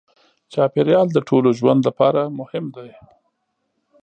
چاپېریال 0.53 1.07
د 1.13 1.17
ټولو 1.27 1.49
ژوند 1.59 1.81
لپاره 1.87 2.21
مهم 2.39 2.65
دی. 2.75 2.89